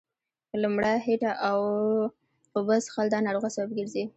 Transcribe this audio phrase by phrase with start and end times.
[0.49, 1.31] په لمړه هيټه
[2.55, 4.03] اوبه څښل دا ناروغۍ سبب ګرځي